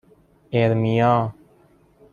اِرمیا 0.51 1.33